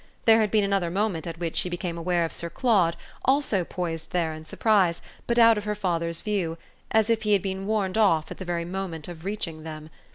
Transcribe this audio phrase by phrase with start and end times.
[0.25, 4.09] There had been another moment at which she became aware of Sir Claude, also poised
[4.11, 6.57] there in surprise, but out of her father's view,
[6.89, 9.91] as if he had been warned off at the very moment of reaching them.